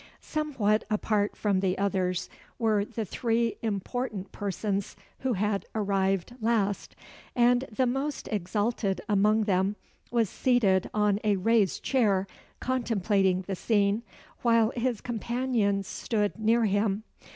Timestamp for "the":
1.59-1.77, 2.83-3.05, 7.71-7.85, 13.43-13.55